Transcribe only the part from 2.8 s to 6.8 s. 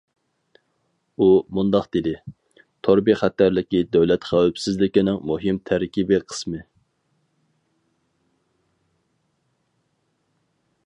تور بىخەتەرلىكى دۆلەت خەۋپسىزلىكىنىڭ مۇھىم تەركىبىي قىسمى.